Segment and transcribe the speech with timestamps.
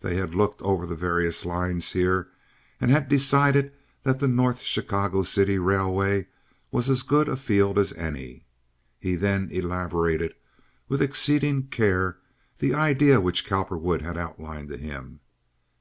[0.00, 2.28] They had looked over the various lines here,
[2.80, 3.70] and had decided
[4.02, 6.26] that the North Chicago City Railway
[6.72, 8.46] was as good a field as any.
[8.98, 10.34] He then elaborated
[10.88, 12.18] with exceeding care
[12.58, 15.20] the idea which Cowperwood had outlined to him.